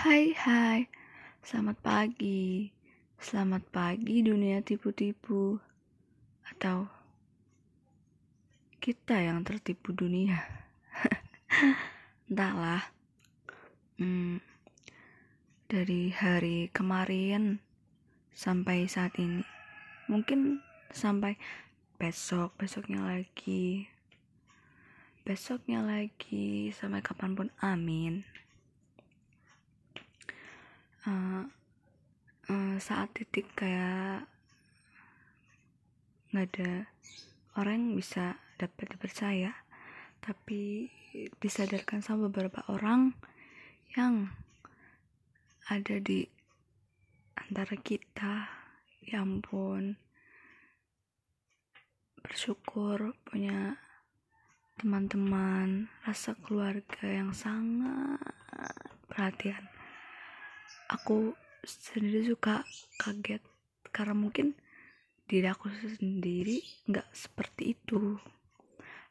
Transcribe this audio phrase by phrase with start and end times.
[0.00, 0.88] Hai hai,
[1.44, 2.72] selamat pagi.
[3.20, 5.60] Selamat pagi dunia tipu-tipu.
[6.48, 6.88] Atau
[8.80, 10.40] kita yang tertipu dunia.
[12.32, 12.80] Entahlah.
[14.00, 14.40] Hmm,
[15.68, 17.60] Dari hari kemarin
[18.32, 19.44] sampai saat ini.
[20.08, 20.64] Mungkin
[20.96, 21.36] sampai
[22.00, 23.84] besok, besoknya lagi.
[25.28, 28.24] Besoknya lagi, sampai kapan pun amin
[31.06, 31.44] uh,
[32.48, 34.26] uh, saat titik kayak
[36.32, 36.72] nggak ada
[37.60, 39.52] orang yang bisa dapat dipercaya
[40.20, 40.88] tapi
[41.40, 43.16] disadarkan sama beberapa orang
[43.96, 44.30] yang
[45.66, 46.26] ada di
[47.34, 48.46] antara kita
[49.02, 49.98] ya ampun
[52.20, 53.74] bersyukur punya
[54.78, 58.22] teman-teman rasa keluarga yang sangat
[59.10, 59.66] perhatian.
[60.88, 62.64] Aku sendiri suka
[63.00, 63.42] kaget.
[63.90, 64.54] Karena mungkin
[65.26, 66.58] diri aku sendiri
[66.90, 68.18] nggak seperti itu.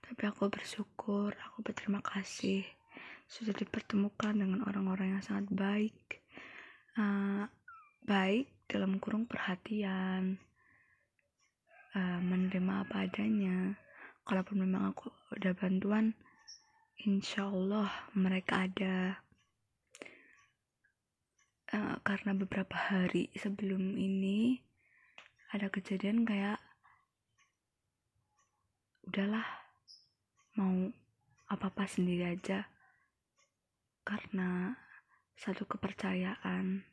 [0.03, 2.65] Tapi aku bersyukur aku berterima kasih
[3.29, 6.25] sudah dipertemukan dengan orang-orang yang sangat baik.
[6.97, 7.45] Uh,
[8.03, 10.41] baik dalam kurung perhatian
[11.93, 13.77] uh, menerima apa adanya.
[14.25, 16.13] Kalaupun memang aku udah bantuan
[17.05, 19.23] insya Allah mereka ada
[21.73, 24.61] uh, karena beberapa hari sebelum ini
[25.49, 26.61] ada kejadian kayak
[29.09, 29.45] udahlah
[30.57, 30.93] mau
[31.49, 32.69] apa-apa sendiri aja.
[34.05, 34.73] Karena
[35.33, 36.85] satu kepercayaan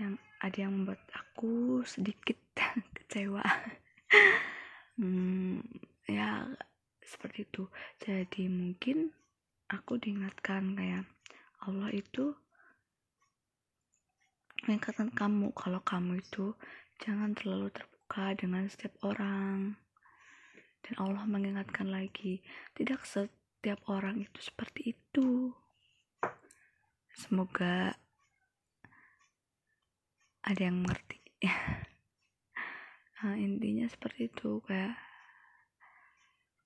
[0.00, 2.38] yang ada yang membuat aku sedikit
[2.96, 3.44] kecewa.
[4.98, 5.62] Hmm,
[6.10, 6.48] ya
[7.04, 7.70] seperti itu.
[8.02, 9.14] Jadi mungkin
[9.70, 11.06] aku diingatkan kayak
[11.62, 12.34] Allah itu
[14.70, 15.50] mengingatkan kamu.
[15.50, 16.54] Kalau kamu itu
[17.02, 19.74] jangan terlalu terbuka dengan setiap orang.
[20.86, 22.38] Dan Allah mengingatkan lagi
[22.78, 25.50] tidak setiap orang itu seperti itu.
[27.10, 27.98] Semoga
[30.46, 31.18] ada yang mengerti
[33.20, 34.96] nah, intinya seperti itu kayak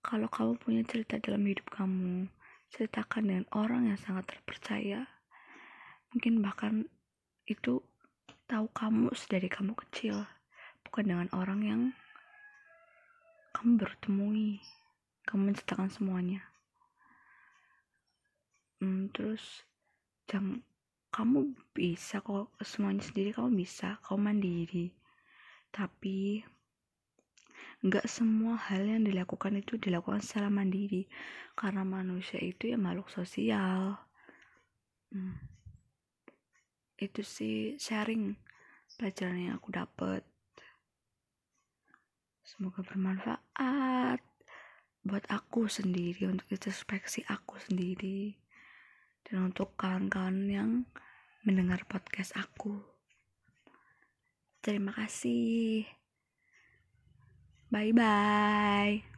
[0.05, 2.29] kalau kamu punya cerita dalam hidup kamu
[2.69, 5.09] ceritakan dengan orang yang sangat terpercaya.
[6.12, 6.84] Mungkin bahkan
[7.49, 7.81] itu
[8.55, 10.23] tahu kamu dari kamu kecil.
[10.87, 11.83] Bukan dengan orang yang
[13.51, 14.63] kamu baru temui.
[15.27, 16.39] Kamu menceritakan semuanya.
[18.79, 19.67] Hmm, terus
[20.31, 20.63] jangan
[21.11, 24.95] kamu bisa kok semuanya sendiri kamu bisa kamu mandiri.
[25.75, 26.47] Tapi
[27.83, 31.11] nggak semua hal yang dilakukan itu dilakukan secara mandiri.
[31.59, 33.99] Karena manusia itu ya makhluk sosial
[36.99, 38.38] itu sih sharing
[38.94, 40.22] pelajaran yang aku dapat
[42.44, 44.21] semoga bermanfaat
[45.05, 48.37] buat aku sendiri untuk introspeksi aku sendiri
[49.28, 50.71] dan untuk kawan-kawan yang
[51.44, 52.81] mendengar podcast aku.
[54.65, 55.84] Terima kasih.
[57.69, 59.14] Bye bye